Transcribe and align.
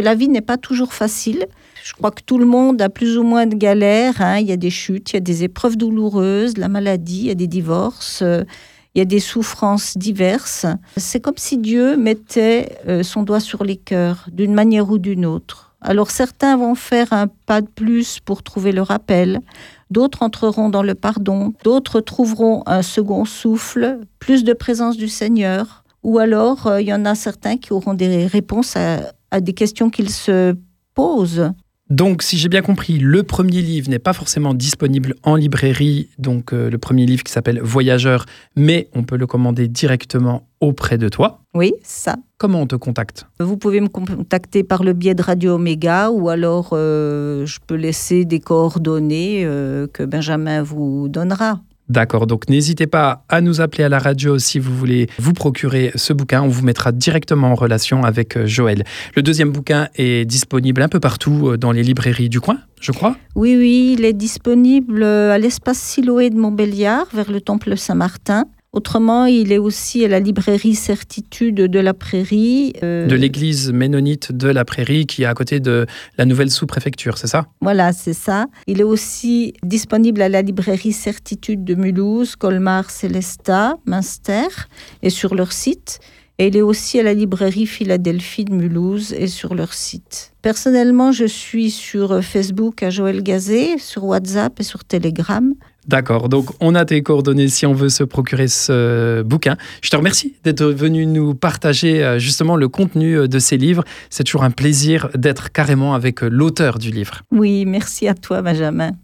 La 0.00 0.14
vie 0.14 0.28
n'est 0.28 0.40
pas 0.40 0.56
toujours 0.56 0.92
facile. 0.92 1.46
Je 1.84 1.92
crois 1.94 2.10
que 2.10 2.22
tout 2.22 2.38
le 2.38 2.46
monde 2.46 2.80
a 2.82 2.88
plus 2.88 3.18
ou 3.18 3.22
moins 3.22 3.46
de 3.46 3.54
galères. 3.54 4.20
hein. 4.20 4.38
Il 4.38 4.46
y 4.46 4.52
a 4.52 4.56
des 4.56 4.70
chutes, 4.70 5.12
il 5.12 5.14
y 5.14 5.16
a 5.16 5.20
des 5.20 5.44
épreuves 5.44 5.76
douloureuses, 5.76 6.56
la 6.58 6.68
maladie, 6.68 7.20
il 7.20 7.26
y 7.26 7.30
a 7.30 7.34
des 7.34 7.46
divorces, 7.46 8.20
euh, 8.22 8.44
il 8.94 8.98
y 8.98 9.02
a 9.02 9.04
des 9.04 9.20
souffrances 9.20 9.96
diverses. 9.96 10.66
C'est 10.96 11.20
comme 11.20 11.36
si 11.36 11.58
Dieu 11.58 11.96
mettait 11.96 12.78
euh, 12.88 13.02
son 13.02 13.22
doigt 13.22 13.40
sur 13.40 13.64
les 13.64 13.76
cœurs, 13.76 14.26
d'une 14.32 14.54
manière 14.54 14.90
ou 14.90 14.98
d'une 14.98 15.24
autre. 15.24 15.74
Alors 15.80 16.10
certains 16.10 16.56
vont 16.56 16.74
faire 16.74 17.12
un 17.12 17.28
pas 17.46 17.60
de 17.60 17.68
plus 17.68 18.18
pour 18.18 18.42
trouver 18.42 18.72
le 18.72 18.82
rappel, 18.82 19.40
d'autres 19.90 20.22
entreront 20.22 20.68
dans 20.70 20.82
le 20.82 20.94
pardon, 20.94 21.54
d'autres 21.62 22.00
trouveront 22.00 22.64
un 22.66 22.82
second 22.82 23.24
souffle, 23.24 24.00
plus 24.18 24.42
de 24.42 24.52
présence 24.52 24.96
du 24.96 25.08
Seigneur, 25.08 25.84
ou 26.02 26.18
alors 26.18 26.66
euh, 26.66 26.80
il 26.80 26.88
y 26.88 26.92
en 26.92 27.04
a 27.04 27.14
certains 27.14 27.56
qui 27.56 27.72
auront 27.72 27.94
des 27.94 28.26
réponses 28.26 28.76
à, 28.76 29.12
à 29.30 29.40
des 29.40 29.52
questions 29.52 29.90
qu'ils 29.90 30.10
se 30.10 30.56
posent. 30.94 31.50
Donc, 31.90 32.22
si 32.22 32.36
j'ai 32.36 32.50
bien 32.50 32.60
compris, 32.60 32.98
le 32.98 33.22
premier 33.22 33.62
livre 33.62 33.88
n'est 33.88 33.98
pas 33.98 34.12
forcément 34.12 34.52
disponible 34.52 35.14
en 35.22 35.36
librairie, 35.36 36.10
donc 36.18 36.52
euh, 36.52 36.68
le 36.68 36.76
premier 36.76 37.06
livre 37.06 37.24
qui 37.24 37.32
s'appelle 37.32 37.60
Voyageur, 37.62 38.26
mais 38.56 38.90
on 38.94 39.04
peut 39.04 39.16
le 39.16 39.26
commander 39.26 39.68
directement 39.68 40.46
auprès 40.60 40.98
de 40.98 41.08
toi. 41.08 41.40
Oui, 41.54 41.72
ça. 41.82 42.16
Comment 42.36 42.60
on 42.60 42.66
te 42.66 42.76
contacte? 42.76 43.26
Vous 43.40 43.56
pouvez 43.56 43.80
me 43.80 43.88
contacter 43.88 44.64
par 44.64 44.84
le 44.84 44.92
biais 44.92 45.14
de 45.14 45.22
Radio 45.22 45.54
Omega 45.54 46.10
ou 46.10 46.28
alors 46.28 46.70
euh, 46.72 47.46
je 47.46 47.58
peux 47.66 47.76
laisser 47.76 48.26
des 48.26 48.40
coordonnées 48.40 49.44
euh, 49.46 49.86
que 49.86 50.02
Benjamin 50.02 50.62
vous 50.62 51.08
donnera. 51.08 51.62
D'accord, 51.88 52.26
donc 52.26 52.50
n'hésitez 52.50 52.86
pas 52.86 53.24
à 53.30 53.40
nous 53.40 53.62
appeler 53.62 53.84
à 53.84 53.88
la 53.88 53.98
radio 53.98 54.38
si 54.38 54.58
vous 54.58 54.76
voulez 54.76 55.08
vous 55.18 55.32
procurer 55.32 55.90
ce 55.94 56.12
bouquin. 56.12 56.42
On 56.42 56.48
vous 56.48 56.62
mettra 56.62 56.92
directement 56.92 57.52
en 57.52 57.54
relation 57.54 58.04
avec 58.04 58.36
euh, 58.36 58.46
Joël. 58.46 58.84
Le 59.16 59.22
deuxième 59.22 59.52
bouquin 59.52 59.88
est 59.96 60.26
disponible 60.26 60.82
un 60.82 60.88
peu 60.88 61.00
partout 61.00 61.48
euh, 61.48 61.56
dans 61.56 61.72
les 61.72 61.82
librairies 61.82 62.28
du 62.28 62.40
coin, 62.40 62.58
je 62.80 62.92
crois. 62.92 63.16
Oui, 63.34 63.56
oui, 63.56 63.94
il 63.98 64.04
est 64.04 64.12
disponible 64.12 65.02
euh, 65.02 65.32
à 65.32 65.38
l'espace 65.38 65.78
Siloé 65.78 66.28
de 66.28 66.36
Montbéliard, 66.36 67.06
vers 67.14 67.30
le 67.32 67.40
temple 67.40 67.76
Saint-Martin. 67.78 68.44
Autrement, 68.72 69.24
il 69.24 69.50
est 69.50 69.58
aussi 69.58 70.04
à 70.04 70.08
la 70.08 70.20
librairie 70.20 70.74
Certitude 70.74 71.54
de 71.54 71.78
la 71.80 71.94
Prairie. 71.94 72.74
euh, 72.82 73.06
De 73.06 73.14
l'église 73.16 73.72
ménonite 73.72 74.30
de 74.30 74.48
la 74.48 74.66
Prairie 74.66 75.06
qui 75.06 75.22
est 75.22 75.26
à 75.26 75.32
côté 75.32 75.58
de 75.58 75.86
la 76.18 76.26
nouvelle 76.26 76.50
sous-préfecture, 76.50 77.16
c'est 77.16 77.28
ça? 77.28 77.46
Voilà, 77.62 77.94
c'est 77.94 78.12
ça. 78.12 78.46
Il 78.66 78.80
est 78.80 78.84
aussi 78.84 79.54
disponible 79.62 80.20
à 80.20 80.28
la 80.28 80.42
librairie 80.42 80.92
Certitude 80.92 81.64
de 81.64 81.74
Mulhouse, 81.74 82.36
Colmar, 82.36 82.90
Célestat, 82.90 83.76
Münster 83.86 84.48
et 85.02 85.08
sur 85.10 85.34
leur 85.34 85.52
site. 85.52 86.00
Il 86.40 86.56
est 86.56 86.62
aussi 86.62 87.00
à 87.00 87.02
la 87.02 87.14
librairie 87.14 87.66
Philadelphie 87.66 88.44
de 88.44 88.54
Mulhouse 88.54 89.12
et 89.12 89.26
sur 89.26 89.54
leur 89.54 89.74
site. 89.74 90.32
Personnellement, 90.40 91.10
je 91.10 91.24
suis 91.24 91.70
sur 91.70 92.22
Facebook 92.22 92.82
à 92.84 92.90
Joël 92.90 93.24
Gazet, 93.24 93.78
sur 93.78 94.04
WhatsApp 94.04 94.60
et 94.60 94.62
sur 94.62 94.84
Telegram. 94.84 95.52
D'accord, 95.88 96.28
donc 96.28 96.50
on 96.60 96.74
a 96.74 96.84
tes 96.84 97.02
coordonnées 97.02 97.48
si 97.48 97.64
on 97.64 97.72
veut 97.72 97.88
se 97.88 98.04
procurer 98.04 98.46
ce 98.46 99.22
bouquin. 99.22 99.56
Je 99.80 99.88
te 99.88 99.96
remercie 99.96 100.34
d'être 100.44 100.66
venu 100.66 101.06
nous 101.06 101.34
partager 101.34 102.04
euh, 102.04 102.18
justement 102.18 102.56
le 102.56 102.68
contenu 102.68 103.16
euh, 103.16 103.26
de 103.26 103.38
ces 103.38 103.56
livres. 103.56 103.84
C'est 104.10 104.24
toujours 104.24 104.44
un 104.44 104.50
plaisir 104.50 105.08
d'être 105.14 105.50
carrément 105.50 105.94
avec 105.94 106.22
euh, 106.22 106.28
l'auteur 106.28 106.78
du 106.78 106.90
livre. 106.90 107.22
Oui, 107.32 107.64
merci 107.64 108.06
à 108.06 108.12
toi, 108.12 108.42
Benjamin. 108.42 108.92